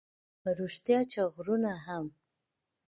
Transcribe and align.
په 0.41 0.49
رښتیا 0.59 0.99
چې 1.11 1.19
غرونه 1.33 1.71
هم 1.85 2.05